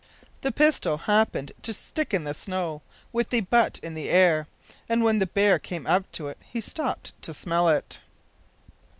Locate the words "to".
1.61-1.75, 6.13-6.25, 7.21-7.35